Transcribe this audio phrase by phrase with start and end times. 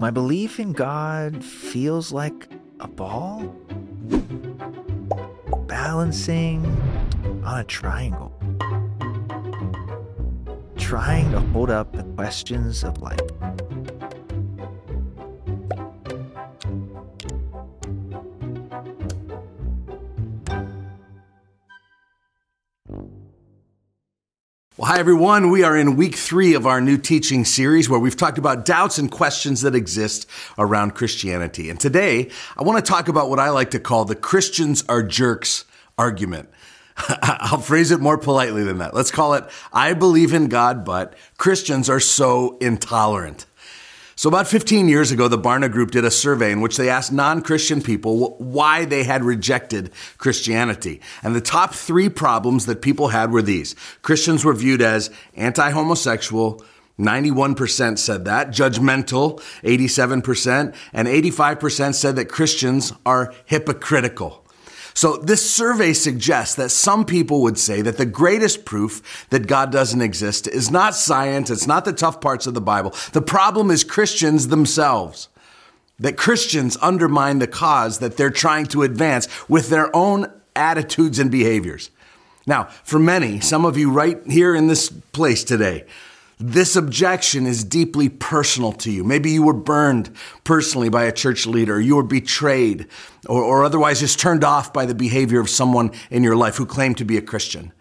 [0.00, 2.48] My belief in God feels like
[2.80, 3.40] a ball
[5.66, 6.64] balancing
[7.44, 8.32] on a triangle,
[10.78, 13.20] trying to hold up the questions of life.
[24.90, 25.50] Hi, everyone.
[25.50, 28.98] We are in week three of our new teaching series where we've talked about doubts
[28.98, 30.28] and questions that exist
[30.58, 31.70] around Christianity.
[31.70, 35.04] And today, I want to talk about what I like to call the Christians are
[35.04, 35.64] jerks
[35.96, 36.48] argument.
[37.22, 38.92] I'll phrase it more politely than that.
[38.92, 43.46] Let's call it I believe in God, but Christians are so intolerant.
[44.20, 47.10] So, about 15 years ago, the Barna Group did a survey in which they asked
[47.10, 51.00] non Christian people why they had rejected Christianity.
[51.22, 55.70] And the top three problems that people had were these Christians were viewed as anti
[55.70, 56.62] homosexual,
[56.98, 64.39] 91% said that, judgmental, 87%, and 85% said that Christians are hypocritical.
[65.00, 69.72] So this survey suggests that some people would say that the greatest proof that God
[69.72, 72.92] doesn't exist is not science, it's not the tough parts of the Bible.
[73.14, 75.30] The problem is Christians themselves.
[75.98, 81.30] That Christians undermine the cause that they're trying to advance with their own attitudes and
[81.30, 81.90] behaviors.
[82.46, 85.86] Now, for many, some of you right here in this place today,
[86.40, 89.04] this objection is deeply personal to you.
[89.04, 90.10] Maybe you were burned
[90.42, 92.86] personally by a church leader, you were betrayed,
[93.28, 96.64] or, or otherwise just turned off by the behavior of someone in your life who
[96.64, 97.72] claimed to be a Christian.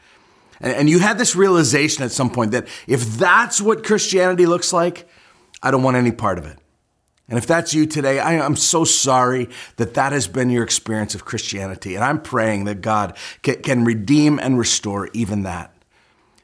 [0.59, 4.73] And, and you had this realization at some point that if that's what Christianity looks
[4.73, 5.07] like,
[5.63, 6.57] I don't want any part of it.
[7.29, 11.13] And if that's you today, I, am so sorry that that has been your experience
[11.15, 11.95] of Christianity.
[11.95, 15.71] And I'm praying that God can, can redeem and restore even that.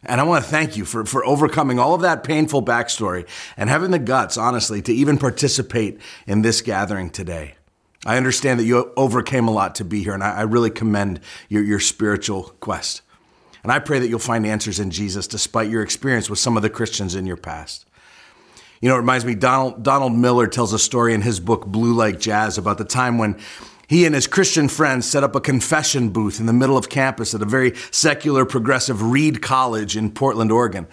[0.06, 3.70] And I want to thank you for, for overcoming all of that painful backstory and
[3.70, 7.56] having the guts, honestly, to even participate in this gathering today.
[8.06, 11.22] I understand that you overcame a lot to be here, and I, I really commend
[11.50, 13.02] your, your spiritual quest.
[13.64, 16.62] And I pray that you'll find answers in Jesus despite your experience with some of
[16.62, 17.88] the Christians in your past.
[18.80, 21.94] You know, it reminds me, Donald, Donald Miller tells a story in his book, Blue
[21.94, 23.40] Like Jazz, about the time when
[23.88, 27.34] he and his Christian friends set up a confession booth in the middle of campus
[27.34, 30.88] at a very secular, progressive Reed College in Portland, Oregon.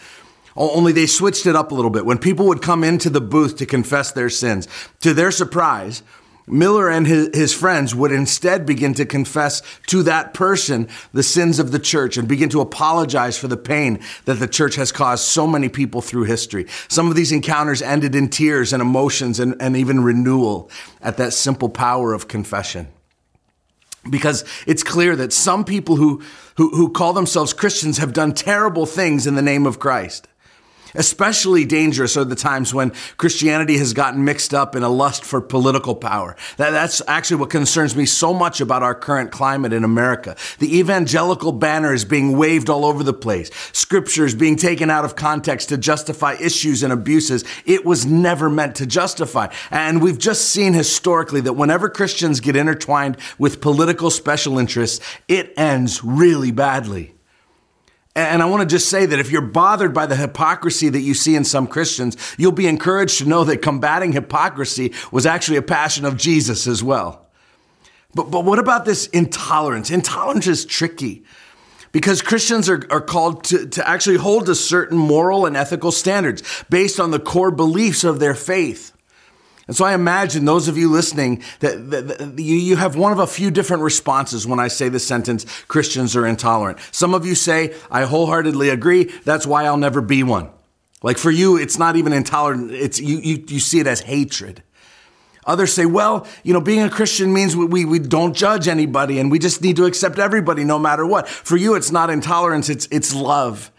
[0.54, 2.04] Only they switched it up a little bit.
[2.04, 4.68] When people would come into the booth to confess their sins,
[5.00, 6.02] to their surprise,
[6.46, 11.58] Miller and his, his, friends would instead begin to confess to that person the sins
[11.58, 15.24] of the church and begin to apologize for the pain that the church has caused
[15.24, 16.66] so many people through history.
[16.88, 20.70] Some of these encounters ended in tears and emotions and, and even renewal
[21.00, 22.88] at that simple power of confession.
[24.10, 26.22] Because it's clear that some people who,
[26.56, 30.26] who, who call themselves Christians have done terrible things in the name of Christ.
[30.94, 35.40] Especially dangerous are the times when Christianity has gotten mixed up in a lust for
[35.40, 36.36] political power.
[36.56, 40.36] That, that's actually what concerns me so much about our current climate in America.
[40.58, 43.50] The evangelical banner is being waved all over the place.
[43.72, 48.74] Scriptures being taken out of context to justify issues and abuses it was never meant
[48.76, 49.48] to justify.
[49.70, 55.52] And we've just seen historically that whenever Christians get intertwined with political special interests, it
[55.56, 57.14] ends really badly.
[58.14, 61.14] And I want to just say that if you're bothered by the hypocrisy that you
[61.14, 65.62] see in some Christians, you'll be encouraged to know that combating hypocrisy was actually a
[65.62, 67.26] passion of Jesus as well.
[68.14, 69.90] But, but what about this intolerance?
[69.90, 71.24] Intolerance is tricky
[71.92, 76.42] because Christians are, are called to, to actually hold to certain moral and ethical standards
[76.68, 78.91] based on the core beliefs of their faith.
[79.72, 83.10] And so I imagine those of you listening that, that, that, you, you have one
[83.10, 86.78] of a few different responses when I say the sentence, Christians are intolerant.
[86.90, 89.04] Some of you say, I wholeheartedly agree.
[89.24, 90.50] That's why I'll never be one.
[91.02, 92.70] Like for you, it's not even intolerant.
[92.70, 94.62] It's, you, you, you see it as hatred.
[95.46, 99.20] Others say, well, you know, being a Christian means we, we, we don't judge anybody
[99.20, 101.26] and we just need to accept everybody no matter what.
[101.26, 103.72] For you, it's not intolerance, it's, it's love.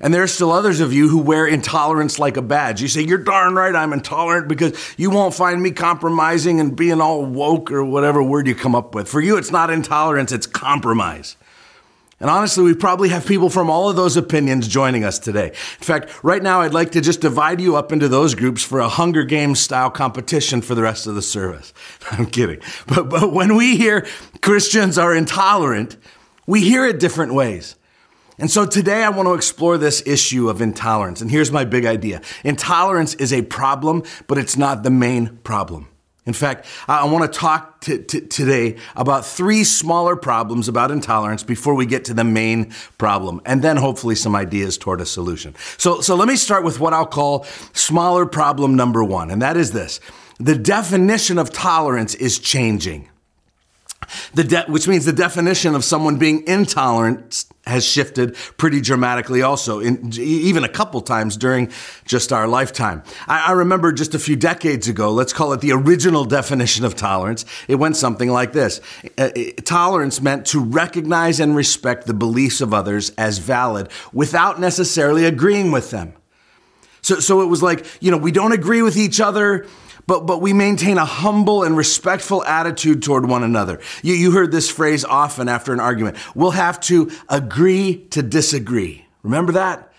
[0.00, 2.80] And there are still others of you who wear intolerance like a badge.
[2.80, 7.00] You say, You're darn right, I'm intolerant because you won't find me compromising and being
[7.00, 9.08] all woke or whatever word you come up with.
[9.08, 11.36] For you, it's not intolerance, it's compromise.
[12.20, 15.48] And honestly, we probably have people from all of those opinions joining us today.
[15.48, 18.78] In fact, right now, I'd like to just divide you up into those groups for
[18.78, 21.72] a Hunger Games style competition for the rest of the service.
[22.10, 22.60] I'm kidding.
[22.86, 24.06] But, but when we hear
[24.42, 25.96] Christians are intolerant,
[26.46, 27.76] we hear it different ways.
[28.40, 31.20] And so today I want to explore this issue of intolerance.
[31.20, 32.22] And here's my big idea.
[32.42, 35.88] Intolerance is a problem, but it's not the main problem.
[36.24, 41.42] In fact, I want to talk t- t- today about three smaller problems about intolerance
[41.42, 45.54] before we get to the main problem, and then hopefully some ideas toward a solution.
[45.76, 47.44] So, so let me start with what I'll call
[47.74, 50.00] smaller problem number one, and that is this.
[50.38, 53.09] The definition of tolerance is changing.
[54.34, 59.80] The de- which means the definition of someone being intolerant has shifted pretty dramatically also,
[59.80, 61.70] in, even a couple times during
[62.04, 63.02] just our lifetime.
[63.28, 66.96] I, I remember just a few decades ago, let's call it the original definition of
[66.96, 67.44] tolerance.
[67.68, 68.80] It went something like this.
[69.18, 69.30] Uh,
[69.64, 75.70] tolerance meant to recognize and respect the beliefs of others as valid without necessarily agreeing
[75.70, 76.14] with them.
[77.02, 79.66] So, so it was like, you know, we don't agree with each other,
[80.10, 83.78] but, but we maintain a humble and respectful attitude toward one another.
[84.02, 86.16] You, you heard this phrase often after an argument.
[86.34, 89.06] We'll have to agree to disagree.
[89.22, 89.92] Remember that?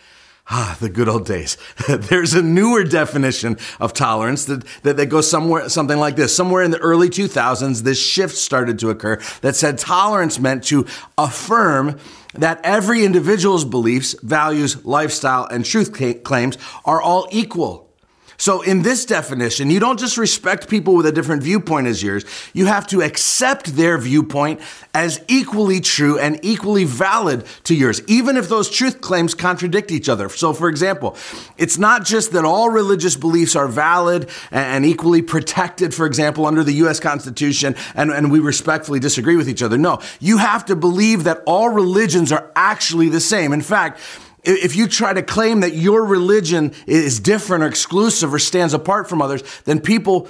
[0.49, 1.55] Ah, the good old days.
[1.87, 6.35] There's a newer definition of tolerance that, that, that, goes somewhere, something like this.
[6.35, 10.85] Somewhere in the early 2000s, this shift started to occur that said tolerance meant to
[11.17, 11.97] affirm
[12.33, 15.93] that every individual's beliefs, values, lifestyle, and truth
[16.25, 17.90] claims are all equal
[18.41, 22.25] so, in this definition, you don't just respect people with a different viewpoint as yours,
[22.53, 24.61] you have to accept their viewpoint
[24.95, 30.09] as equally true and equally valid to yours, even if those truth claims contradict each
[30.09, 30.27] other.
[30.27, 31.15] So, for example,
[31.59, 36.63] it's not just that all religious beliefs are valid and equally protected, for example, under
[36.63, 39.77] the US Constitution, and, and we respectfully disagree with each other.
[39.77, 43.53] No, you have to believe that all religions are actually the same.
[43.53, 43.99] In fact,
[44.43, 49.09] if you try to claim that your religion is different or exclusive or stands apart
[49.09, 50.27] from others, then people,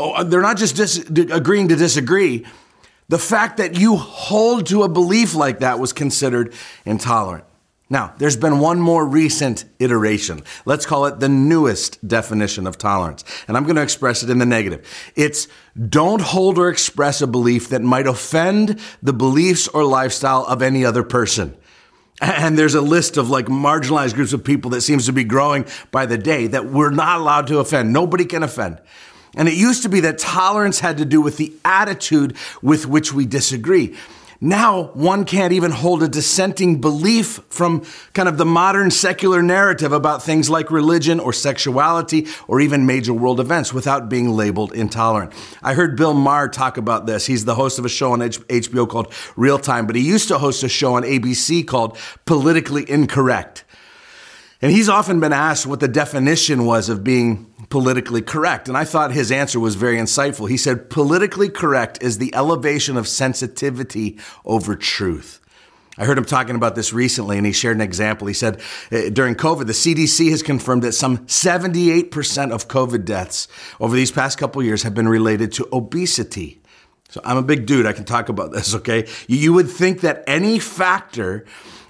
[0.00, 2.44] oh, uh, they're not just dis- agreeing to disagree.
[3.08, 6.54] The fact that you hold to a belief like that was considered
[6.84, 7.44] intolerant.
[7.92, 10.44] Now, there's been one more recent iteration.
[10.64, 13.22] Let's call it the newest definition of tolerance.
[13.46, 14.88] And I'm going to express it in the negative.
[15.14, 15.46] It's
[15.90, 20.86] don't hold or express a belief that might offend the beliefs or lifestyle of any
[20.86, 21.54] other person.
[22.22, 25.66] And there's a list of like marginalized groups of people that seems to be growing
[25.90, 27.92] by the day that we're not allowed to offend.
[27.92, 28.78] Nobody can offend.
[29.36, 33.12] And it used to be that tolerance had to do with the attitude with which
[33.12, 33.96] we disagree.
[34.44, 39.92] Now, one can't even hold a dissenting belief from kind of the modern secular narrative
[39.92, 45.32] about things like religion or sexuality or even major world events without being labeled intolerant.
[45.62, 47.24] I heard Bill Maher talk about this.
[47.24, 50.38] He's the host of a show on HBO called Real Time, but he used to
[50.38, 51.96] host a show on ABC called
[52.26, 53.62] Politically Incorrect.
[54.60, 58.68] And he's often been asked what the definition was of being politically correct.
[58.68, 60.46] And I thought his answer was very insightful.
[60.46, 65.40] He said, politically correct is the elevation of sensitivity over truth.
[65.96, 68.26] I heard him talking about this recently, and he shared an example.
[68.26, 68.60] He said
[68.92, 73.48] uh, during COVID, the CDC has confirmed that some 78% of COVID deaths
[73.80, 76.60] over these past couple years have been related to obesity.
[77.12, 77.84] So I'm a big dude.
[77.84, 79.06] I can talk about this, okay?
[79.28, 81.44] You would think that any factor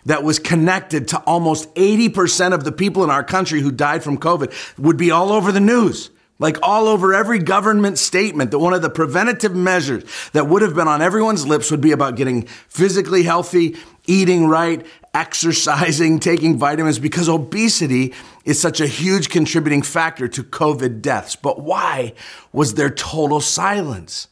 [0.04, 4.18] that was connected to almost 80% of the people in our country who died from
[4.18, 6.10] COVID would be all over the news.
[6.40, 10.02] Like all over every government statement that one of the preventative measures
[10.32, 13.76] that would have been on everyone's lips would be about getting physically healthy,
[14.08, 14.84] eating right,
[15.14, 18.12] exercising, taking vitamins, because obesity
[18.44, 21.36] is such a huge contributing factor to COVID deaths.
[21.36, 22.12] But why
[22.52, 24.26] was there total silence?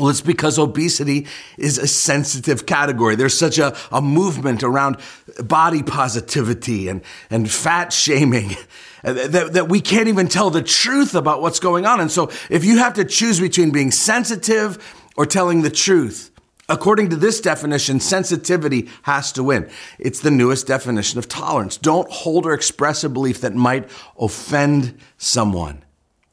[0.00, 1.26] Well, it's because obesity
[1.58, 3.16] is a sensitive category.
[3.16, 4.96] There's such a, a movement around
[5.44, 8.56] body positivity and, and fat shaming
[9.02, 12.00] that, that we can't even tell the truth about what's going on.
[12.00, 14.78] And so if you have to choose between being sensitive
[15.18, 16.30] or telling the truth,
[16.70, 19.68] according to this definition, sensitivity has to win.
[19.98, 21.76] It's the newest definition of tolerance.
[21.76, 25.84] Don't hold or express a belief that might offend someone.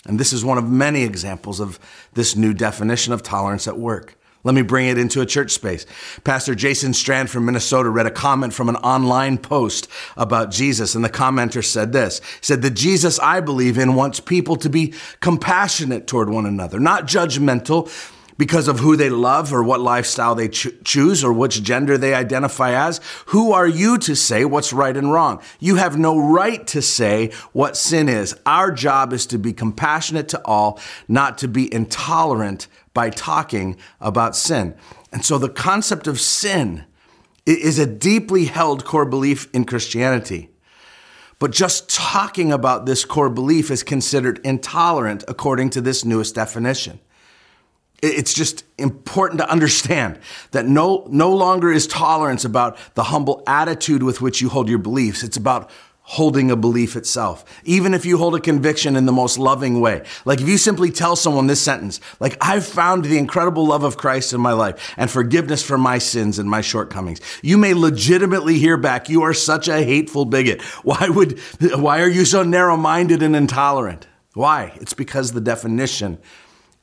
[0.08, 1.80] And this is one of many examples of
[2.14, 4.18] this new definition of tolerance at work.
[4.44, 5.86] Let me bring it into a church space.
[6.24, 11.04] Pastor Jason Strand from Minnesota read a comment from an online post about Jesus, and
[11.04, 12.22] the commenter said this.
[12.40, 17.08] Said, The Jesus I believe in wants people to be compassionate toward one another, not
[17.08, 17.90] judgmental,
[18.38, 22.14] because of who they love or what lifestyle they cho- choose or which gender they
[22.14, 23.02] identify as.
[23.28, 25.42] Who are you to say what's right and wrong?
[25.60, 28.36] You have no right to say what sin is.
[28.46, 34.36] Our job is to be compassionate to all, not to be intolerant by talking about
[34.36, 34.76] sin.
[35.12, 36.86] And so the concept of sin
[37.46, 40.50] is a deeply held core belief in Christianity.
[41.40, 47.00] But just talking about this core belief is considered intolerant according to this newest definition.
[48.04, 50.20] It's just important to understand
[50.52, 54.78] that no, no longer is tolerance about the humble attitude with which you hold your
[54.78, 55.24] beliefs.
[55.24, 55.72] It's about
[56.10, 60.02] holding a belief itself, even if you hold a conviction in the most loving way.
[60.24, 63.98] Like if you simply tell someone this sentence, like, I've found the incredible love of
[63.98, 67.20] Christ in my life and forgiveness for my sins and my shortcomings.
[67.42, 70.62] You may legitimately hear back, you are such a hateful bigot.
[70.84, 71.40] Why would,
[71.76, 74.08] why are you so narrow minded and intolerant?
[74.34, 74.78] Why?
[74.80, 76.20] It's because the definition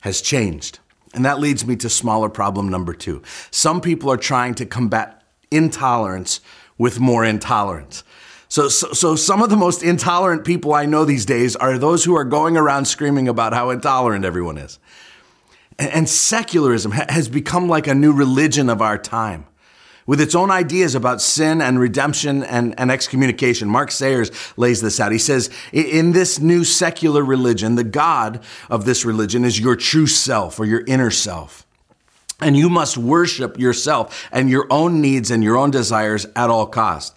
[0.01, 0.79] has changed.
[1.15, 3.23] And that leads me to smaller problem number two.
[3.49, 6.41] Some people are trying to combat intolerance
[6.77, 8.03] with more intolerance.
[8.49, 12.03] So, so, so, some of the most intolerant people I know these days are those
[12.03, 14.77] who are going around screaming about how intolerant everyone is.
[15.79, 19.47] And, secularism ha- has become like a new religion of our time
[20.05, 23.67] with its own ideas about sin and redemption and, and excommunication.
[23.67, 25.11] Mark Sayers lays this out.
[25.11, 30.07] He says, in this new secular religion, the God of this religion is your true
[30.07, 31.65] self or your inner self.
[32.41, 36.65] And you must worship yourself and your own needs and your own desires at all
[36.65, 37.14] costs.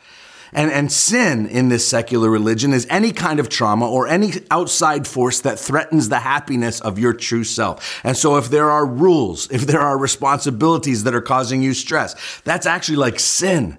[0.52, 5.06] And, and sin in this secular religion is any kind of trauma or any outside
[5.06, 8.00] force that threatens the happiness of your true self.
[8.04, 12.40] And so if there are rules, if there are responsibilities that are causing you stress,
[12.44, 13.78] that's actually like sin.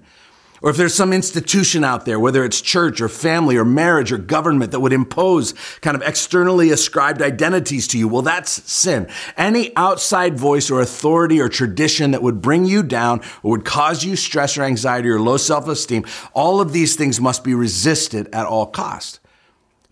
[0.62, 4.18] Or if there's some institution out there, whether it's church or family or marriage or
[4.18, 9.08] government that would impose kind of externally ascribed identities to you, well, that's sin.
[9.38, 14.04] Any outside voice or authority or tradition that would bring you down or would cause
[14.04, 18.46] you stress or anxiety or low self-esteem, all of these things must be resisted at
[18.46, 19.20] all cost.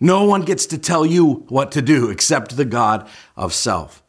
[0.00, 4.02] No one gets to tell you what to do except the God of self.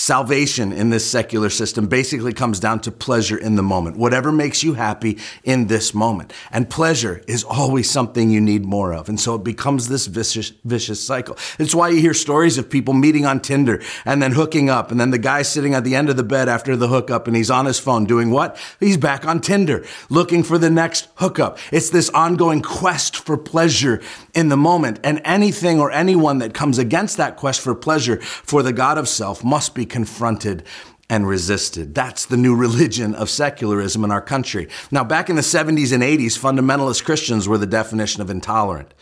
[0.00, 4.62] Salvation in this secular system basically comes down to pleasure in the moment, whatever makes
[4.62, 6.32] you happy in this moment.
[6.50, 9.10] And pleasure is always something you need more of.
[9.10, 11.36] And so it becomes this vicious, vicious cycle.
[11.58, 14.90] It's why you hear stories of people meeting on Tinder and then hooking up.
[14.90, 17.36] And then the guy sitting at the end of the bed after the hookup and
[17.36, 18.56] he's on his phone doing what?
[18.80, 21.58] He's back on Tinder looking for the next hookup.
[21.70, 24.00] It's this ongoing quest for pleasure
[24.32, 24.98] in the moment.
[25.04, 29.06] And anything or anyone that comes against that quest for pleasure for the God of
[29.06, 30.64] self must be confronted
[31.10, 31.94] and resisted.
[31.94, 34.68] That's the new religion of secularism in our country.
[34.90, 38.94] Now, back in the 70s and 80s, fundamentalist Christians were the definition of intolerant.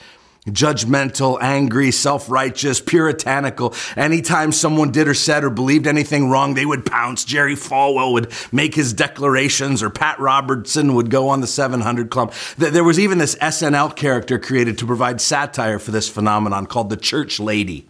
[0.47, 3.75] Judgmental, angry, self righteous, puritanical.
[3.97, 7.25] Anytime someone did or said or believed anything wrong, they would pounce.
[7.25, 12.33] Jerry Falwell would make his declarations, or Pat Robertson would go on the 700 Club.
[12.57, 16.97] There was even this SNL character created to provide satire for this phenomenon called the
[16.97, 17.87] Church Lady.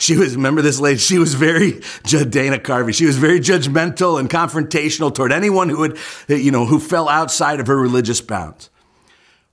[0.00, 0.98] She was, remember this lady?
[0.98, 1.72] She was very,
[2.04, 6.80] Dana Carvey, she was very judgmental and confrontational toward anyone who would, you know, who
[6.80, 8.70] fell outside of her religious bounds.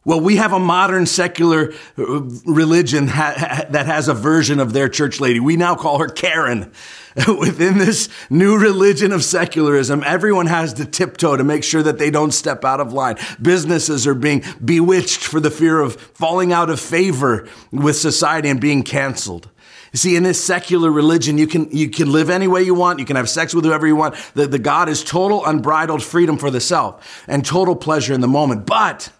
[0.05, 5.19] Well, we have a modern secular uh, religion that has a version of their church
[5.19, 5.41] lady.
[5.41, 6.71] We now call her Karen.
[7.27, 12.09] Within this new religion of secularism, everyone has to tiptoe to make sure that they
[12.09, 13.17] don't step out of line.
[13.41, 18.61] Businesses are being bewitched for the fear of falling out of favor with society and
[18.61, 19.49] being canceled.
[19.93, 22.99] See, in this secular religion, you can, you can live any way you want.
[22.99, 24.15] You can have sex with whoever you want.
[24.33, 28.27] The, the God is total unbridled freedom for the self and total pleasure in the
[28.27, 28.65] moment.
[28.65, 29.11] But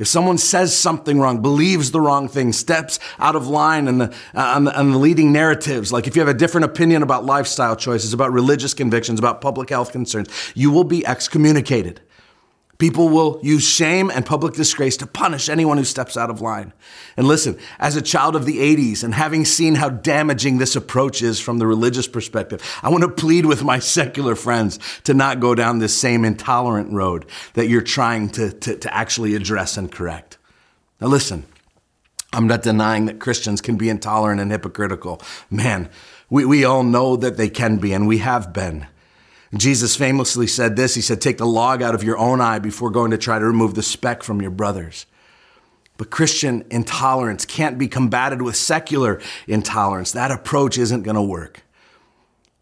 [0.00, 4.10] if someone says something wrong, believes the wrong thing, steps out of line on the,
[4.34, 7.26] uh, on, the, on the leading narratives, like if you have a different opinion about
[7.26, 12.00] lifestyle choices, about religious convictions, about public health concerns, you will be excommunicated.
[12.80, 16.72] People will use shame and public disgrace to punish anyone who steps out of line.
[17.14, 21.20] And listen, as a child of the 80s and having seen how damaging this approach
[21.20, 25.40] is from the religious perspective, I want to plead with my secular friends to not
[25.40, 29.92] go down this same intolerant road that you're trying to, to, to actually address and
[29.92, 30.38] correct.
[31.02, 31.44] Now, listen,
[32.32, 35.20] I'm not denying that Christians can be intolerant and hypocritical.
[35.50, 35.90] Man,
[36.30, 38.86] we, we all know that they can be, and we have been.
[39.56, 42.90] Jesus famously said this He said, Take the log out of your own eye before
[42.90, 45.06] going to try to remove the speck from your brother's.
[45.96, 50.12] But Christian intolerance can't be combated with secular intolerance.
[50.12, 51.62] That approach isn't going to work.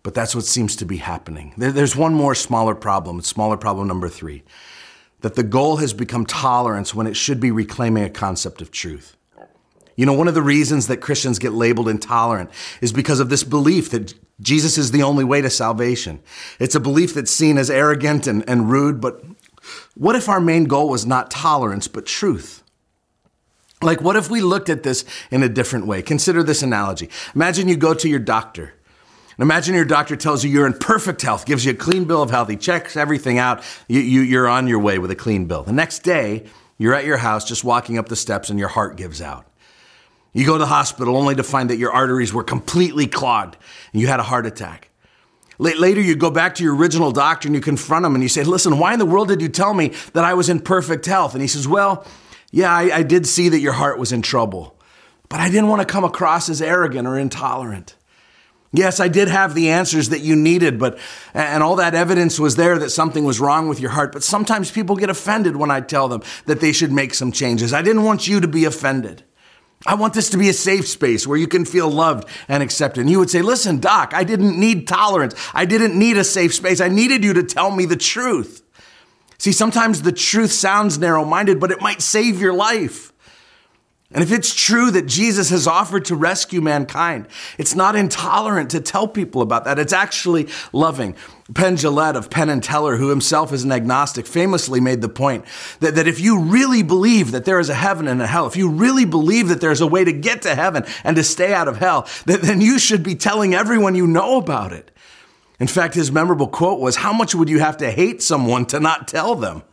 [0.03, 1.55] But that's what seems to be happening.
[1.57, 3.21] There's one more smaller problem.
[3.21, 4.43] Smaller problem number three
[5.21, 9.17] that the goal has become tolerance when it should be reclaiming a concept of truth.
[9.97, 13.43] You know, one of the reasons that Christians get labeled intolerant is because of this
[13.43, 16.21] belief that Jesus is the only way to salvation.
[16.61, 19.25] It's a belief that's seen as arrogant and, and rude, but
[19.95, 22.63] what if our main goal was not tolerance, but truth?
[23.83, 26.03] Like, what if we looked at this in a different way?
[26.03, 27.09] Consider this analogy.
[27.35, 28.75] Imagine you go to your doctor.
[29.37, 32.23] And imagine your doctor tells you you're in perfect health, gives you a clean bill
[32.23, 35.47] of health, he checks everything out, you, you, you're on your way with a clean
[35.47, 35.63] bill.
[35.63, 38.97] The next day, you're at your house just walking up the steps and your heart
[38.97, 39.47] gives out.
[40.39, 43.57] You go to the hospital only to find that your arteries were completely clogged
[43.93, 44.89] and you had a heart attack.
[45.59, 48.45] Later, you go back to your original doctor and you confront him and you say,
[48.45, 51.33] Listen, why in the world did you tell me that I was in perfect health?
[51.33, 52.07] And he says, Well,
[52.53, 54.79] Yeah, I, I did see that your heart was in trouble,
[55.29, 57.97] but I didn't want to come across as arrogant or intolerant.
[58.73, 61.01] Yes, I did have the answers that you needed, but,
[61.35, 64.13] and all that evidence was there that something was wrong with your heart.
[64.13, 67.73] But sometimes people get offended when I tell them that they should make some changes.
[67.73, 69.25] I didn't want you to be offended.
[69.87, 73.03] I want this to be a safe space where you can feel loved and accepted.
[73.03, 75.35] And you would say, listen, doc, I didn't need tolerance.
[75.55, 76.81] I didn't need a safe space.
[76.81, 78.63] I needed you to tell me the truth.
[79.39, 83.13] See, sometimes the truth sounds narrow minded, but it might save your life.
[84.11, 87.27] And if it's true that Jesus has offered to rescue mankind,
[87.59, 89.79] it's not intolerant to tell people about that.
[89.79, 91.15] It's actually loving.
[91.53, 95.45] Penn of Penn and Teller, who himself is an agnostic, famously made the point
[95.81, 98.57] that, that if you really believe that there is a heaven and a hell, if
[98.57, 101.69] you really believe that there's a way to get to heaven and to stay out
[101.69, 104.91] of hell, that, then you should be telling everyone you know about it.
[105.61, 108.81] In fact, his memorable quote was, How much would you have to hate someone to
[108.81, 109.65] not tell them?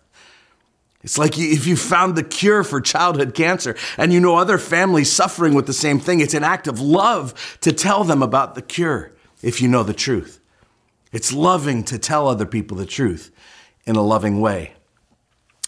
[1.06, 5.12] It's like if you found the cure for childhood cancer and you know other families
[5.12, 8.64] suffering with the same thing, it's an act of love to tell them about the
[8.64, 9.12] cure
[9.44, 10.42] if you know the truth.
[11.12, 13.30] It's loving to tell other people the truth
[13.86, 14.74] in a loving way.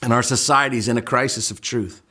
[0.01, 2.01] And our society is in a crisis of truth.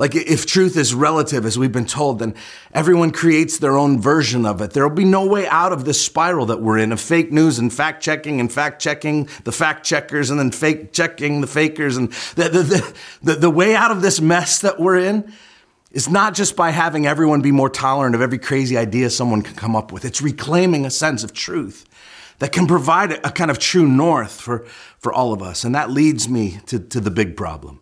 [0.00, 2.34] Like if truth is relative, as we've been told, then
[2.72, 4.70] everyone creates their own version of it.
[4.70, 7.70] There'll be no way out of this spiral that we're in of fake news and
[7.70, 11.98] fact checking and fact checking the fact checkers and then fake checking the fakers.
[11.98, 15.34] And the, the, the, the, way out of this mess that we're in
[15.90, 19.54] is not just by having everyone be more tolerant of every crazy idea someone can
[19.54, 20.06] come up with.
[20.06, 21.84] It's reclaiming a sense of truth
[22.38, 24.64] that can provide a kind of true north for,
[24.98, 25.62] for all of us.
[25.62, 27.80] And that leads me to, to the big problem.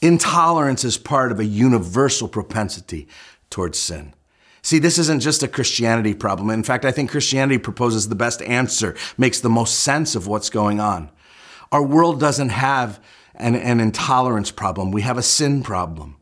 [0.00, 3.08] Intolerance is part of a universal propensity
[3.50, 4.14] towards sin.
[4.62, 6.50] See, this isn't just a Christianity problem.
[6.50, 10.50] In fact, I think Christianity proposes the best answer, makes the most sense of what's
[10.50, 11.10] going on.
[11.72, 13.02] Our world doesn't have
[13.34, 16.16] an, an intolerance problem, we have a sin problem.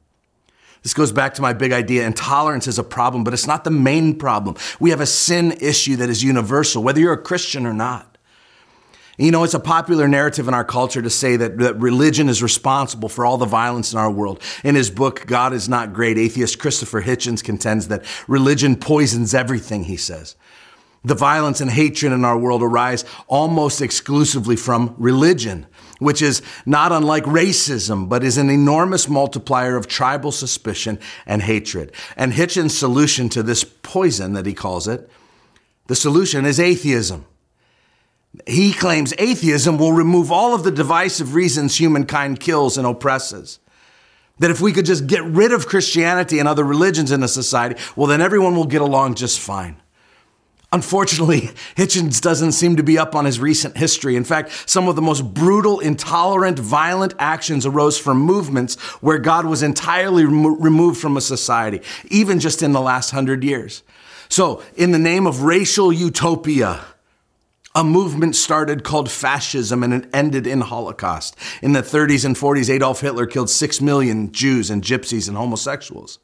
[0.82, 2.06] This goes back to my big idea.
[2.06, 4.54] Intolerance is a problem, but it's not the main problem.
[4.78, 8.15] We have a sin issue that is universal, whether you're a Christian or not.
[9.18, 12.42] You know, it's a popular narrative in our culture to say that, that religion is
[12.42, 14.42] responsible for all the violence in our world.
[14.62, 19.84] In his book, God is Not Great, atheist Christopher Hitchens contends that religion poisons everything,
[19.84, 20.36] he says.
[21.02, 25.66] The violence and hatred in our world arise almost exclusively from religion,
[25.98, 31.92] which is not unlike racism, but is an enormous multiplier of tribal suspicion and hatred.
[32.16, 35.08] And Hitchens' solution to this poison that he calls it,
[35.86, 37.24] the solution is atheism.
[38.46, 43.58] He claims atheism will remove all of the divisive reasons humankind kills and oppresses.
[44.38, 47.76] That if we could just get rid of Christianity and other religions in a society,
[47.94, 49.80] well, then everyone will get along just fine.
[50.72, 51.40] Unfortunately,
[51.76, 54.14] Hitchens doesn't seem to be up on his recent history.
[54.14, 59.46] In fact, some of the most brutal, intolerant, violent actions arose from movements where God
[59.46, 63.82] was entirely remo- removed from a society, even just in the last hundred years.
[64.28, 66.84] So, in the name of racial utopia,
[67.76, 71.36] a movement started called fascism and it ended in Holocaust.
[71.60, 76.18] In the 30s and 40s, Adolf Hitler killed six million Jews and gypsies and homosexuals.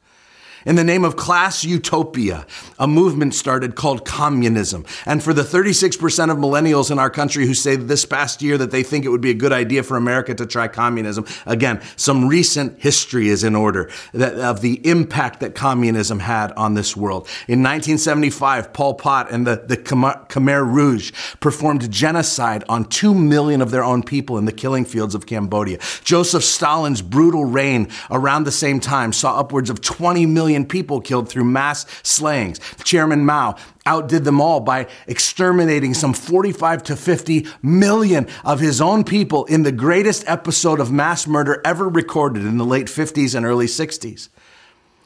[0.65, 2.45] In the name of class utopia,
[2.79, 4.85] a movement started called communism.
[5.05, 8.71] And for the 36% of millennials in our country who say this past year that
[8.71, 12.29] they think it would be a good idea for America to try communism, again, some
[12.29, 17.27] recent history is in order that, of the impact that communism had on this world.
[17.47, 23.71] In 1975, Pol Pot and the, the Khmer Rouge performed genocide on 2 million of
[23.71, 25.79] their own people in the killing fields of Cambodia.
[26.03, 31.01] Joseph Stalin's brutal reign around the same time saw upwards of 20 million million people
[31.01, 32.59] killed through mass slayings.
[32.83, 33.55] Chairman Mao
[33.87, 39.63] outdid them all by exterminating some 45 to 50 million of his own people in
[39.63, 44.29] the greatest episode of mass murder ever recorded in the late 50s and early 60s.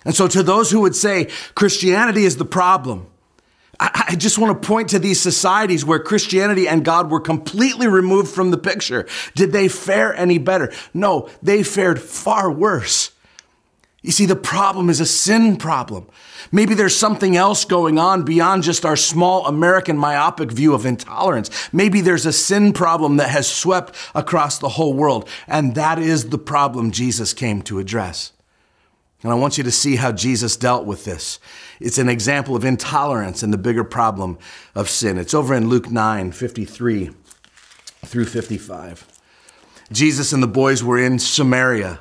[0.03, 3.07] And so, to those who would say Christianity is the problem,
[3.79, 8.33] I just want to point to these societies where Christianity and God were completely removed
[8.33, 9.05] from the picture.
[9.35, 10.73] Did they fare any better?
[10.93, 13.11] No, they fared far worse.
[14.07, 16.07] You see, the problem is a sin problem.
[16.49, 21.49] Maybe there's something else going on beyond just our small American myopic view of intolerance.
[21.73, 26.29] Maybe there's a sin problem that has swept across the whole world, and that is
[26.29, 28.31] the problem Jesus came to address.
[29.23, 31.37] And I want you to see how Jesus dealt with this.
[31.81, 34.37] It's an example of intolerance and the bigger problem
[34.73, 35.17] of sin.
[35.17, 37.09] It's over in Luke 9 53
[38.05, 39.05] through 55.
[39.91, 41.99] Jesus and the boys were in Samaria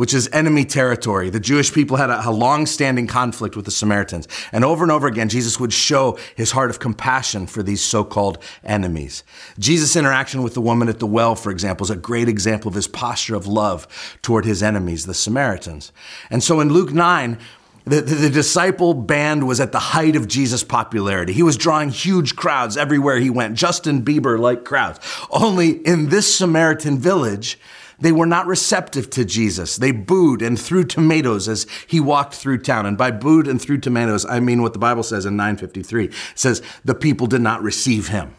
[0.00, 1.28] which is enemy territory.
[1.28, 4.26] The Jewish people had a, a long standing conflict with the Samaritans.
[4.50, 8.02] And over and over again, Jesus would show his heart of compassion for these so
[8.02, 9.24] called enemies.
[9.58, 12.76] Jesus' interaction with the woman at the well, for example, is a great example of
[12.76, 13.86] his posture of love
[14.22, 15.92] toward his enemies, the Samaritans.
[16.30, 17.36] And so in Luke 9,
[17.84, 21.34] the, the, the, disciple band was at the height of Jesus' popularity.
[21.34, 24.98] He was drawing huge crowds everywhere he went, Justin Bieber like crowds.
[25.30, 27.58] Only in this Samaritan village,
[28.00, 29.76] they were not receptive to Jesus.
[29.76, 32.86] They booed and threw tomatoes as he walked through town.
[32.86, 36.06] And by booed and threw tomatoes, I mean what the Bible says in 953.
[36.06, 38.34] It says, the people did not receive him.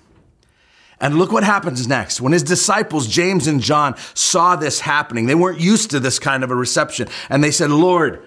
[1.00, 2.22] And look what happens next.
[2.22, 6.44] When his disciples, James and John, saw this happening, they weren't used to this kind
[6.44, 7.08] of a reception.
[7.30, 8.24] And they said, Lord,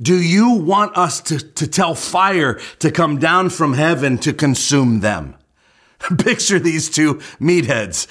[0.00, 5.00] do you want us to, to tell fire to come down from heaven to consume
[5.00, 5.36] them?
[6.18, 8.06] Picture these two meatheads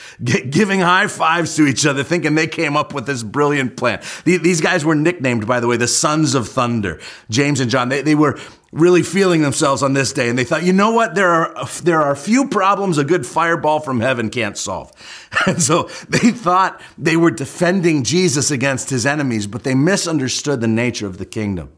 [0.52, 4.02] giving high fives to each other, thinking they came up with this brilliant plan.
[4.26, 7.00] These guys were nicknamed, by the way, the Sons of Thunder.
[7.30, 8.38] James and John, they, they were
[8.74, 11.16] really feeling themselves on this day, and they thought, you know what?
[11.16, 14.92] There are, there are few problems a good fireball from heaven can't solve.
[15.46, 20.68] And so they thought they were defending Jesus against his enemies, but they misunderstood the
[20.68, 21.72] nature of the kingdom.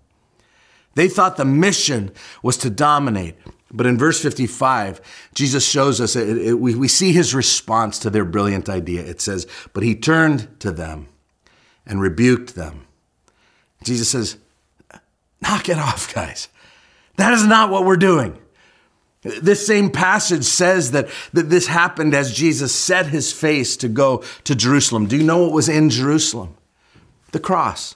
[0.96, 3.36] They thought the mission was to dominate.
[3.72, 5.00] But in verse 55,
[5.34, 9.02] Jesus shows us, it, it, we, we see his response to their brilliant idea.
[9.02, 11.08] It says, But he turned to them
[11.86, 12.88] and rebuked them.
[13.84, 14.38] Jesus says,
[15.42, 16.50] Knock it off, guys.
[17.18, 18.38] That is not what we're doing.
[19.22, 24.24] This same passage says that, that this happened as Jesus set his face to go
[24.46, 25.08] to Jerusalem.
[25.08, 26.56] Do you know what was in Jerusalem?
[27.32, 27.96] The cross.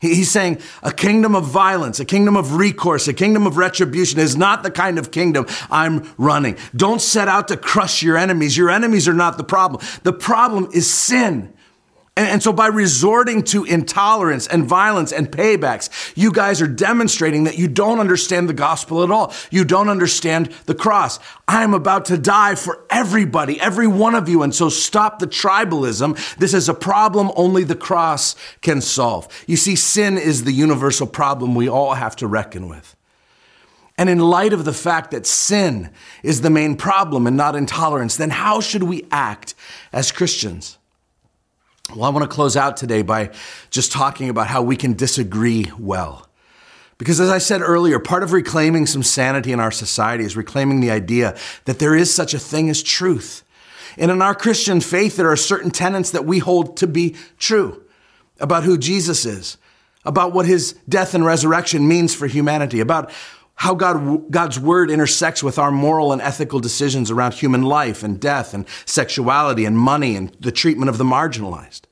[0.00, 4.36] He's saying a kingdom of violence, a kingdom of recourse, a kingdom of retribution is
[4.36, 6.56] not the kind of kingdom I'm running.
[6.76, 8.56] Don't set out to crush your enemies.
[8.56, 9.82] Your enemies are not the problem.
[10.02, 11.54] The problem is sin.
[12.16, 17.44] And, and, so by resorting to intolerance and violence and paybacks, you guys are demonstrating
[17.44, 19.32] that you don't understand the gospel at all.
[19.50, 21.18] You don't understand the cross.
[21.48, 24.44] I'm about to die for everybody, every one of you.
[24.44, 26.36] And so stop the tribalism.
[26.36, 29.26] This is a problem only the cross can solve.
[29.48, 32.94] You see, sin is the universal problem we all have to reckon with.
[33.98, 35.90] And in light of the fact that sin
[36.22, 39.54] is the main problem and not intolerance, then how should we act
[39.92, 40.78] as Christians?
[41.90, 43.30] Well, I want to close out today by
[43.70, 46.28] just talking about how we can disagree well.
[46.96, 50.80] Because as I said earlier, part of reclaiming some sanity in our society is reclaiming
[50.80, 53.42] the idea that there is such a thing as truth.
[53.96, 57.82] And in our Christian faith, there are certain tenets that we hold to be true
[58.40, 59.58] about who Jesus is,
[60.04, 63.12] about what his death and resurrection means for humanity, about
[63.56, 68.20] how God, God's word intersects with our moral and ethical decisions around human life and
[68.20, 71.82] death and sexuality and money and the treatment of the marginalized.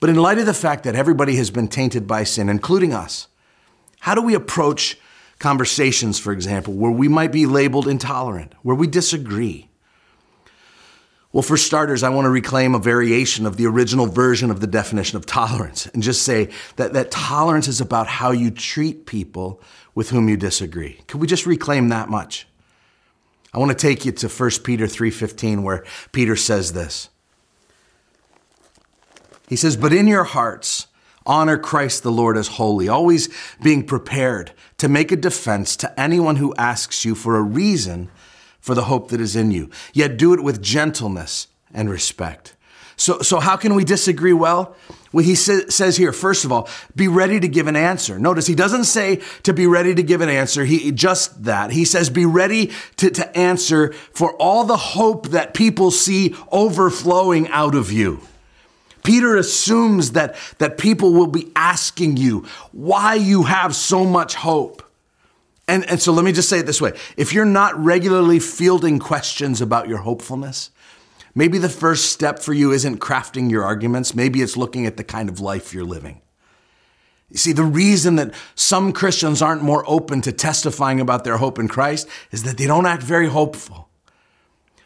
[0.00, 3.28] But in light of the fact that everybody has been tainted by sin, including us,
[4.00, 4.98] how do we approach
[5.38, 9.69] conversations, for example, where we might be labeled intolerant, where we disagree?
[11.32, 14.66] Well, for starters, I want to reclaim a variation of the original version of the
[14.66, 19.60] definition of tolerance and just say that, that tolerance is about how you treat people
[19.94, 20.98] with whom you disagree.
[21.06, 22.48] Could we just reclaim that much?
[23.54, 27.08] I want to take you to 1 Peter 3:15 where Peter says this.
[29.48, 30.86] He says, "But in your hearts
[31.26, 33.28] honor Christ the Lord as holy, always
[33.62, 38.08] being prepared to make a defense to anyone who asks you for a reason
[38.60, 39.70] for the hope that is in you.
[39.92, 42.54] Yet do it with gentleness and respect."
[43.00, 44.76] So, so how can we disagree well?
[45.10, 48.18] Well, he sa- says here, first of all, be ready to give an answer.
[48.18, 50.66] Notice he doesn't say to be ready to give an answer.
[50.66, 51.70] He just that.
[51.70, 57.48] He says be ready to, to answer for all the hope that people see overflowing
[57.48, 58.20] out of you.
[59.02, 64.82] Peter assumes that, that people will be asking you why you have so much hope.
[65.70, 66.92] And, and so let me just say it this way.
[67.16, 70.70] If you're not regularly fielding questions about your hopefulness,
[71.34, 74.14] Maybe the first step for you isn't crafting your arguments.
[74.14, 76.22] Maybe it's looking at the kind of life you're living.
[77.30, 81.60] You see, the reason that some Christians aren't more open to testifying about their hope
[81.60, 83.88] in Christ is that they don't act very hopeful.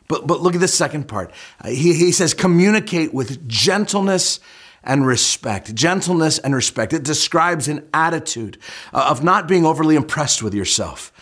[0.08, 1.32] But, but look at this second part.
[1.62, 4.38] Uh, he, he says, communicate with gentleness
[4.84, 5.74] and respect.
[5.74, 6.92] Gentleness and respect.
[6.92, 8.58] It describes an attitude
[8.92, 11.12] uh, of not being overly impressed with yourself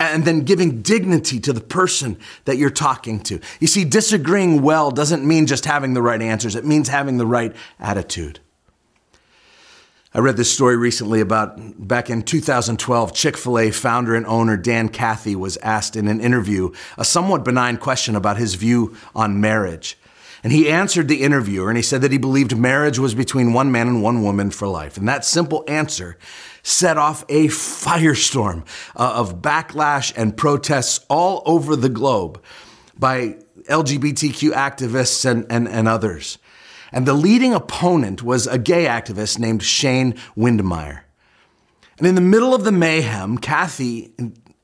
[0.00, 3.40] and then giving dignity to the person that you're talking to.
[3.60, 7.26] You see, disagreeing well doesn't mean just having the right answers, it means having the
[7.26, 8.40] right attitude.
[10.14, 14.58] I read this story recently about back in 2012, Chick fil A founder and owner
[14.58, 19.40] Dan Cathy was asked in an interview a somewhat benign question about his view on
[19.40, 19.96] marriage.
[20.42, 23.70] And he answered the interviewer and he said that he believed marriage was between one
[23.70, 24.96] man and one woman for life.
[24.96, 26.18] And that simple answer
[26.62, 32.42] set off a firestorm uh, of backlash and protests all over the globe
[32.98, 33.36] by
[33.68, 36.38] LGBTQ activists and, and, and others.
[36.90, 41.02] And the leading opponent was a gay activist named Shane Windmeyer.
[41.98, 44.12] And in the middle of the mayhem, Cathy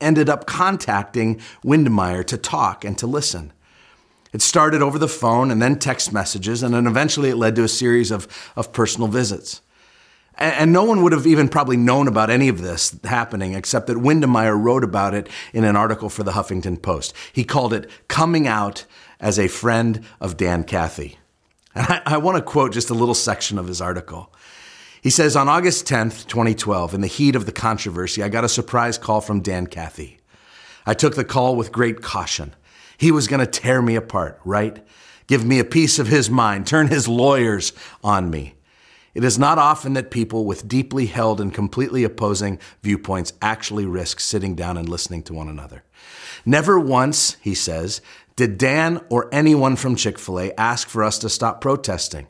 [0.01, 3.53] ended up contacting Windmeyer to talk and to listen.
[4.33, 7.65] It started over the phone and then text messages, and then eventually it led to
[7.65, 9.63] a series of, of personal visits.
[10.35, 13.87] And, and no one would have even probably known about any of this happening except
[13.87, 17.15] that Windmeyer wrote about it in an article for the Huffington Post.
[17.33, 18.85] He called it Coming Out
[19.21, 21.19] as a Friend of Dan Cathy.
[21.75, 24.33] And I, I want to quote just a little section of his article.
[25.03, 28.49] He says, On August 10th, 2012, in the heat of the controversy, I got a
[28.49, 30.19] surprise call from Dan Cathy.
[30.87, 32.55] I took the call with great caution.
[32.99, 34.85] He was going to tear me apart, right?
[35.29, 37.73] Give me a piece of his mind, turn his lawyers
[38.05, 38.55] on me.
[39.15, 44.21] It is not often that people with deeply held and completely opposing viewpoints actually risk
[44.21, 45.85] sitting down and listening to one another.
[46.45, 48.01] Never once, he says,
[48.37, 52.27] did Dan or anyone from Chick fil A ask for us to stop protesting.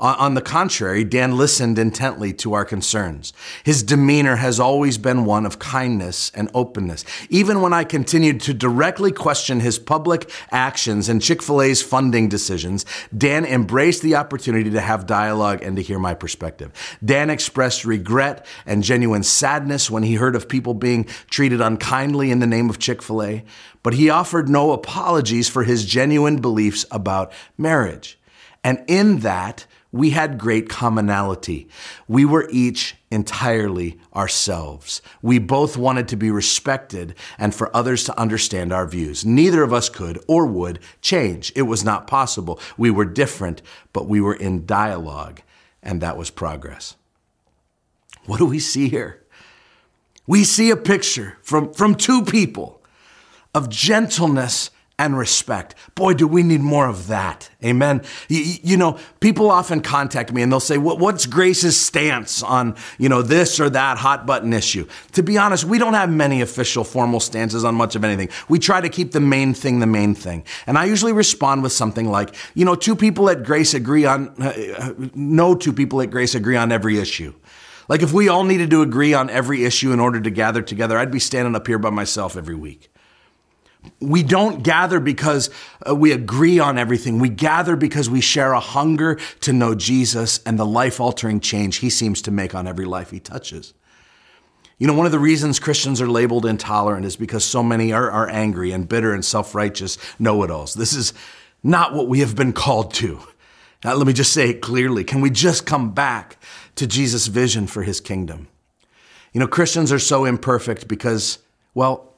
[0.00, 3.32] On the contrary, Dan listened intently to our concerns.
[3.64, 7.04] His demeanor has always been one of kindness and openness.
[7.30, 12.28] Even when I continued to directly question his public actions and Chick fil A's funding
[12.28, 16.70] decisions, Dan embraced the opportunity to have dialogue and to hear my perspective.
[17.04, 22.38] Dan expressed regret and genuine sadness when he heard of people being treated unkindly in
[22.38, 23.44] the name of Chick fil A,
[23.82, 28.16] but he offered no apologies for his genuine beliefs about marriage.
[28.62, 31.66] And in that, we had great commonality.
[32.06, 35.00] We were each entirely ourselves.
[35.22, 39.24] We both wanted to be respected and for others to understand our views.
[39.24, 41.52] Neither of us could or would change.
[41.56, 42.60] It was not possible.
[42.76, 43.62] We were different,
[43.94, 45.40] but we were in dialogue,
[45.82, 46.96] and that was progress.
[48.26, 49.24] What do we see here?
[50.26, 52.82] We see a picture from, from two people
[53.54, 55.76] of gentleness and respect.
[55.94, 57.48] Boy, do we need more of that.
[57.64, 58.02] Amen.
[58.28, 63.08] You, you, know, people often contact me and they'll say, what's Grace's stance on, you
[63.08, 64.88] know, this or that hot button issue?
[65.12, 68.28] To be honest, we don't have many official formal stances on much of anything.
[68.48, 70.44] We try to keep the main thing the main thing.
[70.66, 74.30] And I usually respond with something like, you know, two people at Grace agree on,
[74.42, 77.34] uh, no two people at Grace agree on every issue.
[77.88, 80.98] Like if we all needed to agree on every issue in order to gather together,
[80.98, 82.90] I'd be standing up here by myself every week.
[84.00, 85.50] We don't gather because
[85.88, 87.18] uh, we agree on everything.
[87.18, 91.76] We gather because we share a hunger to know Jesus and the life altering change
[91.76, 93.74] he seems to make on every life he touches.
[94.78, 98.10] You know, one of the reasons Christians are labeled intolerant is because so many are,
[98.10, 100.74] are angry and bitter and self righteous know it alls.
[100.74, 101.12] This is
[101.62, 103.20] not what we have been called to.
[103.84, 105.04] Now, let me just say it clearly.
[105.04, 106.36] Can we just come back
[106.76, 108.48] to Jesus' vision for his kingdom?
[109.32, 111.38] You know, Christians are so imperfect because,
[111.74, 112.14] well,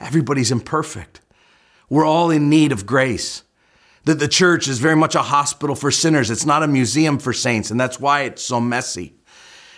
[0.00, 1.20] Everybody's imperfect.
[1.88, 3.42] We're all in need of grace.
[4.04, 6.30] That the church is very much a hospital for sinners.
[6.30, 9.14] It's not a museum for saints, and that's why it's so messy.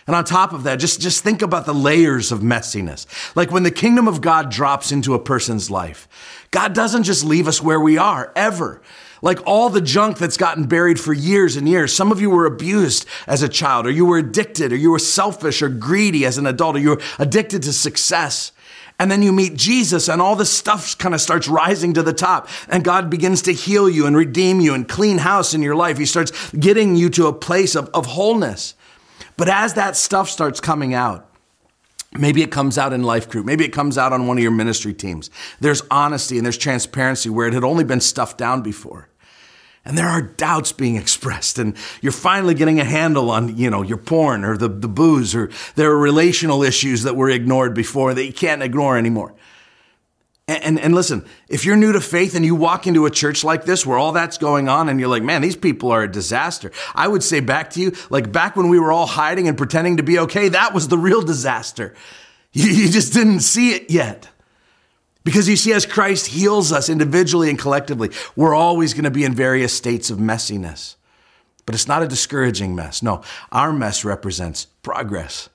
[0.06, 3.06] And on top of that, just, just think about the layers of messiness.
[3.34, 6.08] Like when the kingdom of God drops into a person's life,
[6.52, 8.82] God doesn't just leave us where we are, ever.
[9.20, 11.92] Like all the junk that's gotten buried for years and years.
[11.92, 15.00] Some of you were abused as a child, or you were addicted, or you were
[15.00, 18.52] selfish or greedy as an adult, or you were addicted to success.
[18.98, 22.14] And then you meet Jesus and all this stuff kind of starts rising to the
[22.14, 22.48] top.
[22.68, 25.98] And God begins to heal you and redeem you and clean house in your life.
[25.98, 28.74] He starts getting you to a place of, of wholeness.
[29.36, 31.24] But as that stuff starts coming out,
[32.18, 33.44] Maybe it comes out in life group.
[33.44, 35.28] Maybe it comes out on one of your ministry teams.
[35.60, 39.08] There's honesty and there's transparency where it had only been stuffed down before
[39.86, 43.82] and there are doubts being expressed and you're finally getting a handle on you know
[43.82, 48.12] your porn or the, the booze or there are relational issues that were ignored before
[48.12, 49.32] that you can't ignore anymore.
[50.48, 53.42] And, and, and listen if you're new to faith and you walk into a church
[53.42, 56.10] like this where all that's going on and you're like man these people are a
[56.10, 59.58] disaster i would say back to you like back when we were all hiding and
[59.58, 61.94] pretending to be okay that was the real disaster.
[62.52, 64.30] You, you just didn't see it yet
[65.26, 69.24] because you see, as Christ heals us individually and collectively, we're always going to be
[69.24, 70.94] in various states of messiness.
[71.66, 73.02] But it's not a discouraging mess.
[73.02, 75.48] No, our mess represents progress.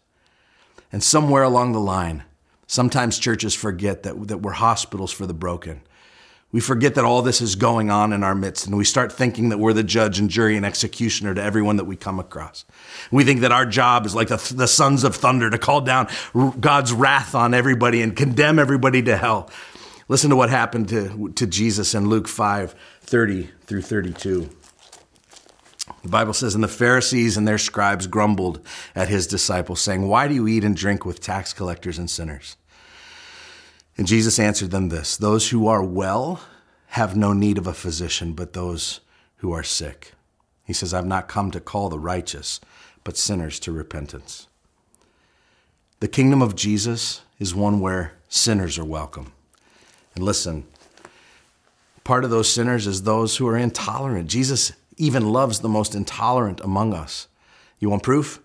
[0.91, 2.25] And somewhere along the line,
[2.67, 5.83] sometimes churches forget that, that we're hospitals for the broken.
[6.51, 9.49] We forget that all this is going on in our midst, and we start thinking
[9.49, 12.65] that we're the judge and jury and executioner to everyone that we come across.
[13.09, 16.09] We think that our job is like the, the sons of thunder to call down
[16.59, 19.49] God's wrath on everybody and condemn everybody to hell.
[20.09, 24.49] Listen to what happened to, to Jesus in Luke 5 30 through 32.
[26.03, 30.27] The Bible says, And the Pharisees and their scribes grumbled at his disciples, saying, Why
[30.27, 32.57] do you eat and drink with tax collectors and sinners?
[33.97, 36.41] And Jesus answered them this Those who are well
[36.87, 38.99] have no need of a physician, but those
[39.37, 40.11] who are sick.
[40.65, 42.59] He says, I've not come to call the righteous,
[43.03, 44.47] but sinners to repentance.
[45.99, 49.33] The kingdom of Jesus is one where sinners are welcome.
[50.15, 50.65] And listen,
[52.03, 54.29] part of those sinners is those who are intolerant.
[54.29, 57.27] Jesus even loves the most intolerant among us.
[57.79, 58.39] You want proof?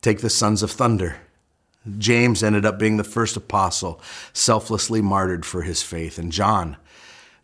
[0.00, 1.16] Take the sons of thunder.
[1.98, 4.00] James ended up being the first apostle,
[4.32, 6.18] selflessly martyred for his faith.
[6.18, 6.76] And John,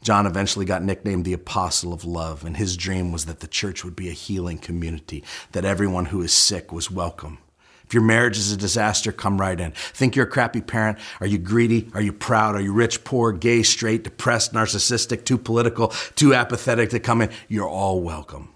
[0.02, 3.84] John eventually got nicknamed the Apostle of Love, and his dream was that the church
[3.84, 5.22] would be a healing community,
[5.52, 7.38] that everyone who is sick was welcome.
[7.84, 9.72] If your marriage is a disaster, come right in.
[9.72, 10.96] Think you're a crappy parent?
[11.20, 11.90] Are you greedy?
[11.92, 12.54] Are you proud?
[12.54, 17.30] Are you rich, poor, gay, straight, depressed, narcissistic, too political, too apathetic to come in?
[17.48, 18.50] You're all welcome.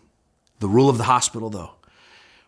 [0.61, 1.73] The rule of the hospital, though,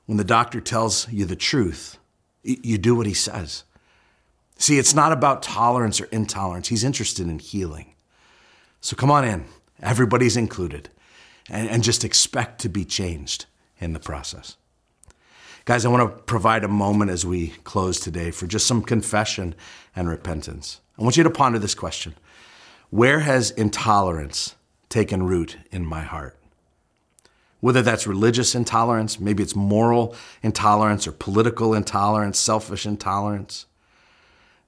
[0.06, 1.98] when the doctor tells you the truth,
[2.46, 3.64] you do what he says.
[4.58, 6.68] See, it's not about tolerance or intolerance.
[6.68, 7.94] He's interested in healing.
[8.80, 9.44] So come on in.
[9.82, 10.88] Everybody's included.
[11.50, 13.46] And, and just expect to be changed
[13.78, 14.56] in the process.
[15.64, 19.54] Guys, I want to provide a moment as we close today for just some confession
[19.94, 20.80] and repentance.
[20.98, 22.14] I want you to ponder this question
[22.90, 24.54] Where has intolerance
[24.88, 26.38] taken root in my heart?
[27.60, 33.66] Whether that's religious intolerance, maybe it's moral intolerance or political intolerance, selfish intolerance.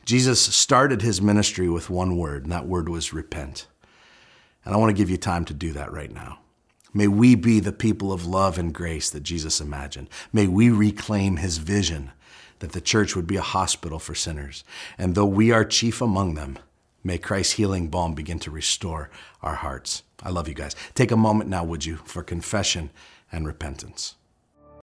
[0.05, 3.67] Jesus started his ministry with one word, and that word was repent.
[4.65, 6.39] And I want to give you time to do that right now.
[6.95, 10.09] May we be the people of love and grace that Jesus imagined.
[10.33, 12.13] May we reclaim his vision
[12.61, 14.65] that the church would be a hospital for sinners.
[14.97, 16.59] And though we are chief among them,
[17.09, 19.09] may Christ's healing balm begin to restore
[19.43, 20.03] our hearts.
[20.23, 20.77] I love you guys.
[20.95, 22.91] Take a moment now, would you, for confession
[23.33, 24.15] and repentance.